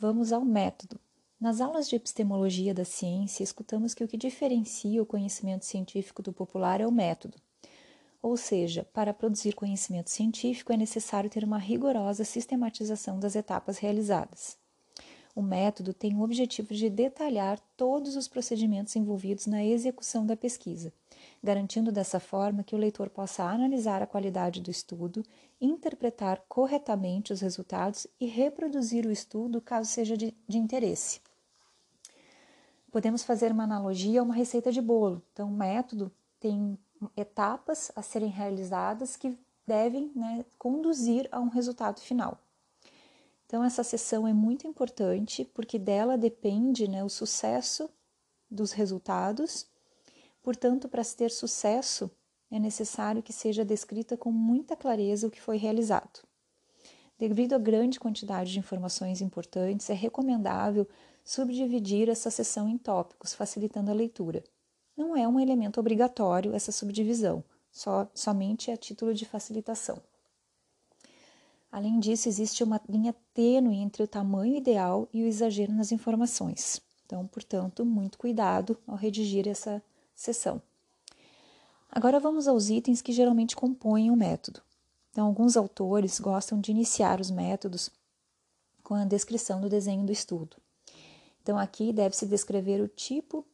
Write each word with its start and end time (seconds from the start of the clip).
vamos 0.00 0.32
ao 0.32 0.42
método. 0.42 0.98
Nas 1.38 1.60
aulas 1.60 1.86
de 1.86 1.94
epistemologia 1.94 2.72
da 2.72 2.86
ciência, 2.86 3.44
escutamos 3.44 3.92
que 3.92 4.02
o 4.02 4.08
que 4.08 4.16
diferencia 4.16 5.02
o 5.02 5.06
conhecimento 5.06 5.66
científico 5.66 6.22
do 6.22 6.32
popular 6.32 6.80
é 6.80 6.86
o 6.86 6.92
método. 6.92 7.36
Ou 8.22 8.34
seja, 8.34 8.82
para 8.94 9.12
produzir 9.12 9.54
conhecimento 9.54 10.08
científico 10.08 10.72
é 10.72 10.76
necessário 10.76 11.28
ter 11.28 11.44
uma 11.44 11.58
rigorosa 11.58 12.24
sistematização 12.24 13.20
das 13.20 13.36
etapas 13.36 13.76
realizadas. 13.76 14.59
O 15.34 15.42
método 15.42 15.94
tem 15.94 16.16
o 16.16 16.22
objetivo 16.22 16.74
de 16.74 16.90
detalhar 16.90 17.58
todos 17.76 18.16
os 18.16 18.26
procedimentos 18.26 18.96
envolvidos 18.96 19.46
na 19.46 19.64
execução 19.64 20.26
da 20.26 20.36
pesquisa, 20.36 20.92
garantindo 21.42 21.92
dessa 21.92 22.18
forma 22.18 22.64
que 22.64 22.74
o 22.74 22.78
leitor 22.78 23.08
possa 23.08 23.44
analisar 23.44 24.02
a 24.02 24.06
qualidade 24.06 24.60
do 24.60 24.70
estudo, 24.70 25.24
interpretar 25.60 26.42
corretamente 26.48 27.32
os 27.32 27.40
resultados 27.40 28.06
e 28.18 28.26
reproduzir 28.26 29.06
o 29.06 29.12
estudo 29.12 29.60
caso 29.60 29.88
seja 29.88 30.16
de, 30.16 30.34
de 30.48 30.58
interesse. 30.58 31.20
Podemos 32.90 33.22
fazer 33.22 33.52
uma 33.52 33.64
analogia 33.64 34.20
a 34.20 34.24
uma 34.24 34.34
receita 34.34 34.72
de 34.72 34.80
bolo. 34.80 35.22
Então, 35.32 35.48
o 35.48 35.52
método 35.52 36.10
tem 36.40 36.76
etapas 37.16 37.92
a 37.94 38.02
serem 38.02 38.30
realizadas 38.30 39.16
que 39.16 39.38
devem 39.64 40.10
né, 40.16 40.44
conduzir 40.58 41.28
a 41.30 41.38
um 41.38 41.48
resultado 41.48 42.00
final. 42.00 42.36
Então, 43.50 43.64
essa 43.64 43.82
sessão 43.82 44.28
é 44.28 44.32
muito 44.32 44.68
importante 44.68 45.44
porque 45.44 45.76
dela 45.76 46.16
depende 46.16 46.86
né, 46.86 47.02
o 47.02 47.08
sucesso 47.08 47.90
dos 48.48 48.70
resultados. 48.70 49.66
Portanto, 50.40 50.88
para 50.88 51.02
se 51.02 51.16
ter 51.16 51.32
sucesso, 51.32 52.08
é 52.48 52.60
necessário 52.60 53.24
que 53.24 53.32
seja 53.32 53.64
descrita 53.64 54.16
com 54.16 54.30
muita 54.30 54.76
clareza 54.76 55.26
o 55.26 55.30
que 55.32 55.40
foi 55.40 55.56
realizado. 55.56 56.20
Devido 57.18 57.54
à 57.54 57.58
grande 57.58 57.98
quantidade 57.98 58.52
de 58.52 58.60
informações 58.60 59.20
importantes, 59.20 59.90
é 59.90 59.94
recomendável 59.94 60.86
subdividir 61.24 62.08
essa 62.08 62.30
sessão 62.30 62.68
em 62.68 62.78
tópicos, 62.78 63.34
facilitando 63.34 63.90
a 63.90 63.94
leitura. 63.94 64.44
Não 64.96 65.16
é 65.16 65.26
um 65.26 65.40
elemento 65.40 65.80
obrigatório 65.80 66.54
essa 66.54 66.70
subdivisão, 66.70 67.42
só, 67.72 68.08
somente 68.14 68.70
a 68.70 68.76
título 68.76 69.12
de 69.12 69.24
facilitação. 69.24 70.00
Além 71.70 72.00
disso, 72.00 72.28
existe 72.28 72.64
uma 72.64 72.80
linha 72.88 73.14
tênue 73.32 73.76
entre 73.76 74.02
o 74.02 74.08
tamanho 74.08 74.56
ideal 74.56 75.08
e 75.12 75.22
o 75.22 75.26
exagero 75.26 75.72
nas 75.72 75.92
informações. 75.92 76.80
Então, 77.06 77.26
portanto, 77.26 77.84
muito 77.84 78.18
cuidado 78.18 78.76
ao 78.86 78.96
redigir 78.96 79.48
essa 79.48 79.82
sessão. 80.14 80.60
Agora 81.90 82.20
vamos 82.20 82.46
aos 82.46 82.70
itens 82.70 83.02
que 83.02 83.12
geralmente 83.12 83.56
compõem 83.56 84.10
o 84.10 84.16
método. 84.16 84.62
Então, 85.10 85.26
alguns 85.26 85.56
autores 85.56 86.20
gostam 86.20 86.60
de 86.60 86.70
iniciar 86.70 87.20
os 87.20 87.30
métodos 87.30 87.90
com 88.82 88.94
a 88.94 89.04
descrição 89.04 89.60
do 89.60 89.68
desenho 89.68 90.04
do 90.04 90.12
estudo. 90.12 90.56
Então, 91.42 91.58
aqui 91.58 91.92
deve-se 91.92 92.26
descrever 92.26 92.80
o 92.80 92.88
tipo 92.88 93.44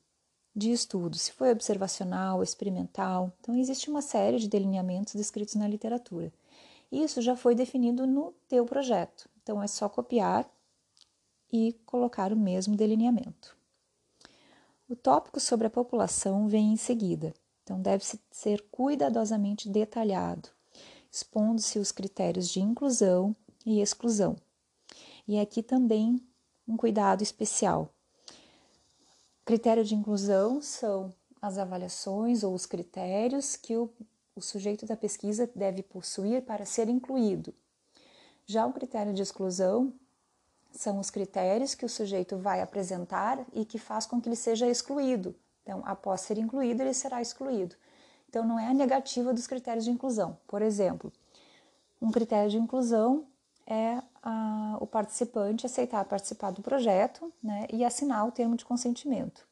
de 0.54 0.70
estudo, 0.70 1.16
se 1.16 1.32
foi 1.32 1.50
observacional, 1.50 2.42
experimental. 2.42 3.32
Então, 3.40 3.54
existe 3.56 3.90
uma 3.90 4.02
série 4.02 4.38
de 4.38 4.48
delineamentos 4.48 5.14
descritos 5.14 5.54
na 5.54 5.68
literatura. 5.68 6.32
Isso 6.90 7.20
já 7.20 7.36
foi 7.36 7.54
definido 7.54 8.06
no 8.06 8.32
teu 8.48 8.64
projeto. 8.64 9.28
Então, 9.42 9.62
é 9.62 9.66
só 9.66 9.88
copiar 9.88 10.48
e 11.52 11.72
colocar 11.84 12.32
o 12.32 12.36
mesmo 12.36 12.76
delineamento. 12.76 13.56
O 14.88 14.94
tópico 14.94 15.40
sobre 15.40 15.66
a 15.66 15.70
população 15.70 16.48
vem 16.48 16.72
em 16.72 16.76
seguida. 16.76 17.34
Então, 17.62 17.80
deve 17.80 18.04
ser 18.30 18.62
cuidadosamente 18.70 19.68
detalhado, 19.68 20.48
expondo-se 21.10 21.78
os 21.78 21.90
critérios 21.90 22.48
de 22.48 22.60
inclusão 22.60 23.34
e 23.64 23.80
exclusão. 23.80 24.36
E 25.26 25.40
aqui 25.40 25.62
também 25.62 26.20
um 26.68 26.76
cuidado 26.76 27.22
especial, 27.22 27.92
Critério 29.46 29.84
de 29.84 29.94
inclusão 29.94 30.60
são 30.60 31.14
as 31.40 31.56
avaliações 31.56 32.42
ou 32.42 32.52
os 32.52 32.66
critérios 32.66 33.54
que 33.54 33.76
o, 33.76 33.88
o 34.36 34.42
sujeito 34.42 34.84
da 34.84 34.96
pesquisa 34.96 35.50
deve 35.56 35.82
possuir 35.82 36.42
para 36.42 36.66
ser 36.66 36.90
incluído. 36.90 37.54
Já 38.44 38.66
o 38.66 38.72
critério 38.72 39.14
de 39.14 39.22
exclusão 39.22 39.92
são 40.70 41.00
os 41.00 41.08
critérios 41.08 41.74
que 41.74 41.86
o 41.86 41.88
sujeito 41.88 42.36
vai 42.36 42.60
apresentar 42.60 43.44
e 43.54 43.64
que 43.64 43.78
faz 43.78 44.04
com 44.04 44.20
que 44.20 44.28
ele 44.28 44.36
seja 44.36 44.68
excluído. 44.68 45.34
Então, 45.62 45.82
após 45.86 46.20
ser 46.20 46.36
incluído, 46.36 46.82
ele 46.82 46.92
será 46.92 47.20
excluído. 47.22 47.74
Então, 48.28 48.46
não 48.46 48.58
é 48.58 48.68
a 48.68 48.74
negativa 48.74 49.32
dos 49.32 49.46
critérios 49.46 49.84
de 49.84 49.90
inclusão. 49.90 50.38
Por 50.46 50.60
exemplo, 50.60 51.10
um 52.00 52.12
critério 52.12 52.50
de 52.50 52.58
inclusão 52.58 53.26
é 53.66 54.00
a, 54.22 54.76
o 54.80 54.86
participante 54.86 55.64
aceitar 55.64 56.04
participar 56.04 56.50
do 56.50 56.62
projeto 56.62 57.32
né, 57.42 57.66
e 57.72 57.84
assinar 57.84 58.28
o 58.28 58.30
termo 58.30 58.54
de 58.54 58.64
consentimento. 58.64 59.48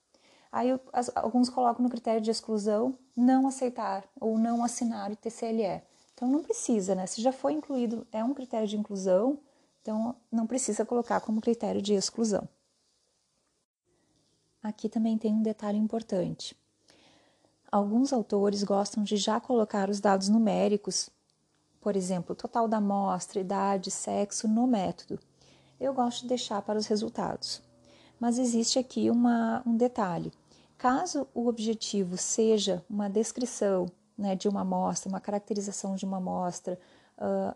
Aí 0.55 0.79
as, 0.93 1.11
alguns 1.17 1.49
colocam 1.49 1.83
no 1.83 1.91
critério 1.91 2.21
de 2.21 2.31
exclusão 2.31 2.97
não 3.17 3.47
aceitar 3.47 4.05
ou 4.21 4.39
não 4.39 4.63
assinar 4.63 5.11
o 5.11 5.17
TCLE. 5.17 5.83
Então 6.15 6.29
não 6.29 6.43
precisa, 6.43 6.95
né? 6.95 7.07
Se 7.07 7.21
já 7.21 7.33
foi 7.33 7.55
incluído, 7.55 8.07
é 8.13 8.23
um 8.23 8.33
critério 8.33 8.69
de 8.69 8.77
inclusão, 8.77 9.39
então 9.83 10.15
não 10.31 10.47
precisa 10.47 10.85
colocar 10.85 11.21
como 11.21 11.41
critério 11.41 11.83
de 11.83 11.95
exclusão. 11.95 12.49
Aqui 14.63 14.89
também 14.89 15.19
tem 15.19 15.35
um 15.35 15.43
detalhe 15.43 15.79
importante. 15.79 16.57
Alguns 17.73 18.13
autores 18.13 18.63
gostam 18.63 19.03
de 19.03 19.17
já 19.17 19.41
colocar 19.41 19.91
os 19.91 20.01
dados 20.01 20.29
numéricos 20.29 21.11
por 21.85 21.97
exemplo, 21.97 22.35
total 22.35 22.67
da 22.67 22.79
amostra, 22.79 23.39
idade, 23.39 23.91
sexo, 23.91 24.49
no 24.49 24.67
método. 24.67 25.21
Eu 25.79 25.93
gosto 25.93 26.23
de 26.23 26.29
deixar 26.29 26.63
para 26.63 26.79
os 26.79 26.87
resultados. 26.87 27.61
Mas 28.19 28.39
existe 28.39 28.79
aqui 28.79 29.11
uma, 29.11 29.63
um 29.67 29.77
detalhe. 29.77 30.33
Caso 30.77 31.27
o 31.35 31.47
objetivo 31.47 32.17
seja 32.17 32.85
uma 32.89 33.09
descrição 33.09 33.87
né, 34.17 34.35
de 34.35 34.49
uma 34.49 34.61
amostra, 34.61 35.09
uma 35.09 35.21
caracterização 35.21 35.95
de 35.95 36.05
uma 36.05 36.19
amostra, 36.19 36.79
uh, 37.19 37.55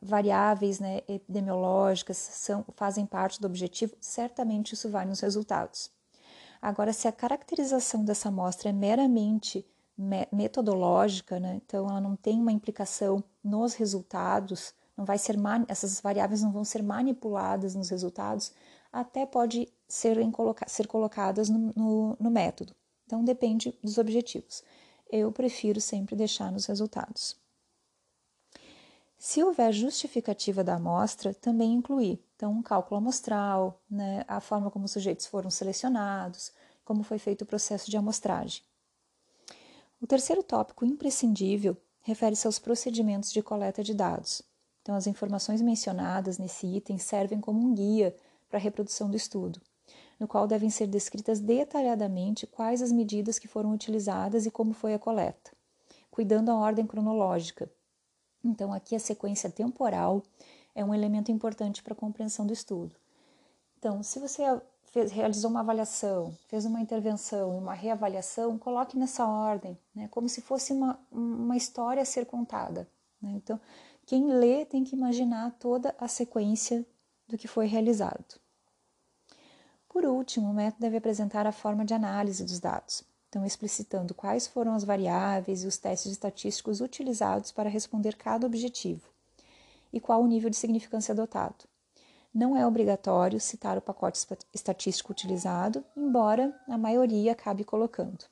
variáveis 0.00 0.80
né, 0.80 1.02
epidemiológicas 1.08 2.16
são, 2.16 2.64
fazem 2.74 3.06
parte 3.06 3.40
do 3.40 3.46
objetivo, 3.46 3.94
certamente 4.00 4.72
isso 4.72 4.88
vai 4.90 5.04
nos 5.04 5.20
resultados. 5.20 5.90
Agora, 6.60 6.92
se 6.92 7.06
a 7.06 7.12
caracterização 7.12 8.04
dessa 8.04 8.28
amostra 8.28 8.70
é 8.70 8.72
meramente 8.72 9.64
metodológica, 10.32 11.40
né? 11.40 11.60
então 11.64 11.88
ela 11.88 12.00
não 12.00 12.14
tem 12.14 12.40
uma 12.40 12.52
implicação 12.52 13.22
nos 13.42 13.74
resultados, 13.74 14.72
não 14.96 15.04
vai 15.04 15.18
ser 15.18 15.36
essas 15.66 16.00
variáveis 16.00 16.42
não 16.42 16.52
vão 16.52 16.64
ser 16.64 16.82
manipuladas 16.82 17.74
nos 17.74 17.88
resultados, 17.88 18.52
até 18.92 19.26
pode 19.26 19.68
ser, 19.88 20.18
ser 20.66 20.86
colocadas 20.86 21.48
no, 21.48 21.72
no, 21.74 22.16
no 22.20 22.30
método. 22.30 22.74
Então 23.06 23.24
depende 23.24 23.76
dos 23.82 23.98
objetivos. 23.98 24.62
Eu 25.10 25.32
prefiro 25.32 25.80
sempre 25.80 26.14
deixar 26.14 26.52
nos 26.52 26.66
resultados. 26.66 27.36
Se 29.18 29.42
houver 29.42 29.72
justificativa 29.72 30.62
da 30.62 30.76
amostra, 30.76 31.34
também 31.34 31.72
incluir. 31.72 32.22
Então, 32.36 32.52
um 32.52 32.62
cálculo 32.62 32.98
amostral, 32.98 33.82
né, 33.90 34.24
a 34.28 34.40
forma 34.40 34.70
como 34.70 34.84
os 34.84 34.92
sujeitos 34.92 35.26
foram 35.26 35.50
selecionados, 35.50 36.52
como 36.84 37.02
foi 37.02 37.18
feito 37.18 37.42
o 37.42 37.46
processo 37.46 37.90
de 37.90 37.96
amostragem. 37.96 38.62
O 40.00 40.06
terceiro 40.06 40.42
tópico 40.44 40.84
imprescindível 40.84 41.76
refere-se 42.02 42.46
aos 42.46 42.60
procedimentos 42.60 43.32
de 43.32 43.42
coleta 43.42 43.82
de 43.82 43.92
dados. 43.92 44.40
Então, 44.82 44.94
as 44.94 45.08
informações 45.08 45.60
mencionadas 45.60 46.38
nesse 46.38 46.66
item 46.66 46.96
servem 46.96 47.40
como 47.40 47.58
um 47.58 47.74
guia 47.74 48.14
para 48.48 48.58
a 48.58 48.62
reprodução 48.62 49.10
do 49.10 49.16
estudo, 49.16 49.60
no 50.18 50.26
qual 50.26 50.46
devem 50.46 50.70
ser 50.70 50.86
descritas 50.86 51.40
detalhadamente 51.40 52.46
quais 52.46 52.82
as 52.82 52.90
medidas 52.90 53.38
que 53.38 53.48
foram 53.48 53.72
utilizadas 53.72 54.46
e 54.46 54.50
como 54.50 54.72
foi 54.72 54.94
a 54.94 54.98
coleta, 54.98 55.52
cuidando 56.10 56.50
a 56.50 56.56
ordem 56.56 56.86
cronológica. 56.86 57.70
Então, 58.44 58.72
aqui 58.72 58.94
a 58.94 59.00
sequência 59.00 59.50
temporal 59.50 60.22
é 60.74 60.84
um 60.84 60.94
elemento 60.94 61.30
importante 61.30 61.82
para 61.82 61.92
a 61.92 61.96
compreensão 61.96 62.46
do 62.46 62.52
estudo. 62.52 62.94
Então, 63.78 64.02
se 64.02 64.18
você 64.18 64.42
fez, 64.84 65.12
realizou 65.12 65.50
uma 65.50 65.60
avaliação, 65.60 66.36
fez 66.48 66.64
uma 66.64 66.80
intervenção 66.80 67.54
e 67.54 67.58
uma 67.58 67.74
reavaliação, 67.74 68.58
coloque 68.58 68.96
nessa 68.96 69.26
ordem, 69.26 69.78
né, 69.94 70.08
como 70.08 70.28
se 70.28 70.40
fosse 70.40 70.72
uma, 70.72 70.98
uma 71.10 71.56
história 71.56 72.02
a 72.02 72.06
ser 72.06 72.26
contada. 72.26 72.88
Né? 73.20 73.32
Então, 73.34 73.60
quem 74.06 74.26
lê 74.26 74.64
tem 74.64 74.84
que 74.84 74.96
imaginar 74.96 75.56
toda 75.58 75.94
a 75.98 76.08
sequência 76.08 76.84
do 77.28 77.36
que 77.36 77.46
foi 77.46 77.66
realizado. 77.66 78.40
Por 79.88 80.04
último, 80.04 80.50
o 80.50 80.54
método 80.54 80.82
deve 80.82 80.98
apresentar 80.98 81.46
a 81.46 81.52
forma 81.52 81.84
de 81.84 81.94
análise 81.94 82.44
dos 82.44 82.60
dados, 82.60 83.02
então 83.28 83.44
explicitando 83.44 84.14
quais 84.14 84.46
foram 84.46 84.74
as 84.74 84.84
variáveis 84.84 85.64
e 85.64 85.66
os 85.66 85.78
testes 85.78 86.12
estatísticos 86.12 86.80
utilizados 86.80 87.50
para 87.50 87.70
responder 87.70 88.16
cada 88.16 88.46
objetivo 88.46 89.08
e 89.92 89.98
qual 89.98 90.22
o 90.22 90.26
nível 90.26 90.50
de 90.50 90.56
significância 90.56 91.12
adotado. 91.12 91.64
Não 92.34 92.56
é 92.56 92.66
obrigatório 92.66 93.40
citar 93.40 93.78
o 93.78 93.82
pacote 93.82 94.18
estatístico 94.52 95.12
utilizado, 95.12 95.82
embora 95.96 96.54
a 96.68 96.76
maioria 96.76 97.32
acabe 97.32 97.64
colocando. 97.64 98.26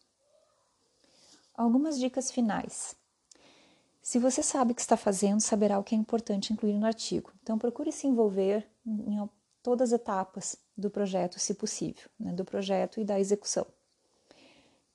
Algumas 1.54 1.98
dicas 1.98 2.30
finais. 2.30 2.94
Se 4.02 4.18
você 4.18 4.42
sabe 4.42 4.72
o 4.72 4.74
que 4.74 4.82
está 4.82 4.96
fazendo, 4.96 5.40
saberá 5.40 5.78
o 5.78 5.82
que 5.82 5.94
é 5.94 5.98
importante 5.98 6.52
incluir 6.52 6.78
no 6.78 6.86
artigo. 6.86 7.32
Então, 7.42 7.58
procure 7.58 7.90
se 7.90 8.06
envolver 8.06 8.68
em 8.86 9.18
todas 9.66 9.92
as 9.92 10.00
etapas 10.00 10.56
do 10.78 10.88
projeto, 10.88 11.40
se 11.40 11.52
possível, 11.52 12.08
né, 12.20 12.32
do 12.32 12.44
projeto 12.44 13.00
e 13.00 13.04
da 13.04 13.18
execução. 13.18 13.66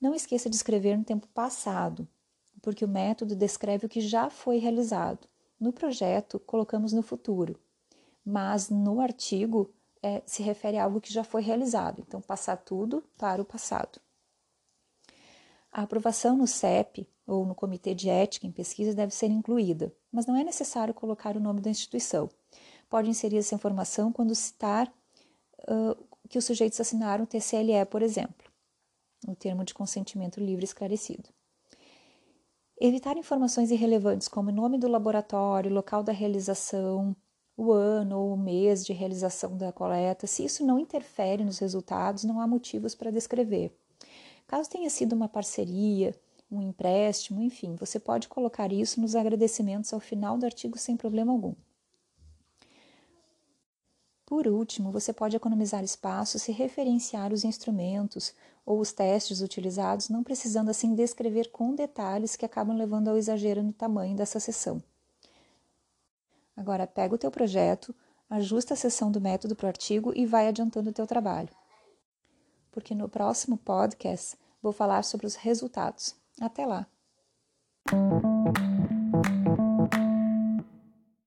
Não 0.00 0.14
esqueça 0.14 0.48
de 0.48 0.56
escrever 0.56 0.96
no 0.96 1.04
tempo 1.04 1.28
passado, 1.28 2.08
porque 2.62 2.82
o 2.82 2.88
método 2.88 3.36
descreve 3.36 3.84
o 3.84 3.88
que 3.88 4.00
já 4.00 4.30
foi 4.30 4.56
realizado. 4.56 5.28
No 5.60 5.74
projeto, 5.74 6.40
colocamos 6.40 6.94
no 6.94 7.02
futuro, 7.02 7.60
mas 8.24 8.70
no 8.70 8.98
artigo 8.98 9.70
é, 10.02 10.22
se 10.24 10.42
refere 10.42 10.78
a 10.78 10.84
algo 10.84 11.02
que 11.02 11.12
já 11.12 11.22
foi 11.22 11.42
realizado. 11.42 12.02
Então, 12.08 12.22
passar 12.22 12.56
tudo 12.56 13.04
para 13.18 13.42
o 13.42 13.44
passado. 13.44 14.00
A 15.70 15.82
aprovação 15.82 16.34
no 16.34 16.46
CEP 16.46 17.06
ou 17.26 17.44
no 17.44 17.54
Comitê 17.54 17.94
de 17.94 18.08
Ética 18.08 18.46
em 18.46 18.50
Pesquisa 18.50 18.94
deve 18.94 19.14
ser 19.14 19.26
incluída, 19.26 19.94
mas 20.10 20.24
não 20.24 20.34
é 20.34 20.42
necessário 20.42 20.94
colocar 20.94 21.36
o 21.36 21.40
nome 21.40 21.60
da 21.60 21.68
instituição. 21.68 22.30
Pode 22.92 23.08
inserir 23.08 23.38
essa 23.38 23.54
informação 23.54 24.12
quando 24.12 24.34
citar 24.34 24.86
uh, 25.60 25.96
que 26.28 26.36
os 26.36 26.44
sujeitos 26.44 26.78
assinaram 26.78 27.24
o 27.24 27.26
TCLE, 27.26 27.86
por 27.90 28.02
exemplo, 28.02 28.52
o 29.26 29.34
termo 29.34 29.64
de 29.64 29.72
consentimento 29.72 30.38
livre 30.38 30.66
esclarecido. 30.66 31.30
Evitar 32.78 33.16
informações 33.16 33.70
irrelevantes 33.70 34.28
como 34.28 34.50
o 34.50 34.52
nome 34.52 34.76
do 34.76 34.88
laboratório, 34.88 35.72
local 35.72 36.02
da 36.02 36.12
realização, 36.12 37.16
o 37.56 37.72
ano 37.72 38.18
ou 38.18 38.34
o 38.34 38.36
mês 38.36 38.84
de 38.84 38.92
realização 38.92 39.56
da 39.56 39.72
coleta, 39.72 40.26
se 40.26 40.44
isso 40.44 40.62
não 40.62 40.78
interfere 40.78 41.42
nos 41.42 41.60
resultados, 41.60 42.24
não 42.24 42.42
há 42.42 42.46
motivos 42.46 42.94
para 42.94 43.10
descrever. 43.10 43.74
Caso 44.46 44.68
tenha 44.68 44.90
sido 44.90 45.14
uma 45.14 45.30
parceria, 45.30 46.14
um 46.50 46.60
empréstimo, 46.60 47.40
enfim, 47.40 47.74
você 47.74 47.98
pode 47.98 48.28
colocar 48.28 48.70
isso 48.70 49.00
nos 49.00 49.16
agradecimentos 49.16 49.94
ao 49.94 49.98
final 49.98 50.36
do 50.36 50.44
artigo 50.44 50.76
sem 50.76 50.94
problema 50.94 51.32
algum. 51.32 51.54
Por 54.32 54.48
último, 54.48 54.90
você 54.90 55.12
pode 55.12 55.36
economizar 55.36 55.84
espaço 55.84 56.38
se 56.38 56.52
referenciar 56.52 57.34
os 57.34 57.44
instrumentos 57.44 58.32
ou 58.64 58.80
os 58.80 58.90
testes 58.90 59.42
utilizados, 59.42 60.08
não 60.08 60.24
precisando 60.24 60.70
assim 60.70 60.94
descrever 60.94 61.50
com 61.50 61.74
detalhes 61.74 62.34
que 62.34 62.46
acabam 62.46 62.74
levando 62.74 63.08
ao 63.08 63.18
exagero 63.18 63.62
no 63.62 63.74
tamanho 63.74 64.16
dessa 64.16 64.40
sessão. 64.40 64.82
Agora 66.56 66.86
pega 66.86 67.14
o 67.14 67.18
teu 67.18 67.30
projeto, 67.30 67.94
ajusta 68.30 68.72
a 68.72 68.76
seção 68.76 69.12
do 69.12 69.20
método 69.20 69.54
para 69.54 69.66
o 69.66 69.68
artigo 69.68 70.14
e 70.16 70.24
vai 70.24 70.48
adiantando 70.48 70.88
o 70.88 70.94
teu 70.94 71.06
trabalho. 71.06 71.50
Porque 72.70 72.94
no 72.94 73.10
próximo 73.10 73.58
podcast 73.58 74.38
vou 74.62 74.72
falar 74.72 75.04
sobre 75.04 75.26
os 75.26 75.34
resultados. 75.34 76.16
Até 76.40 76.64
lá! 76.64 76.86